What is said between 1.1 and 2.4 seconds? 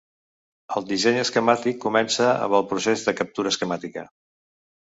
esquemàtic comença